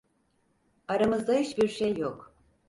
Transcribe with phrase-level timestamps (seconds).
[0.87, 2.33] Aramızda hiçbir şey yok.